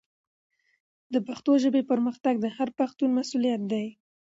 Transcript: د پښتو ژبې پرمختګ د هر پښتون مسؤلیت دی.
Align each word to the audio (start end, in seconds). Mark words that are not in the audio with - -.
د 1.13 1.15
پښتو 1.27 1.51
ژبې 1.63 1.81
پرمختګ 1.91 2.35
د 2.41 2.45
هر 2.57 2.69
پښتون 2.79 3.09
مسؤلیت 3.19 3.61
دی. 3.71 3.85